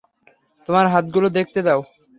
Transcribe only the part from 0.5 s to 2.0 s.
তোমার হাতগুলো দেখতে দাও।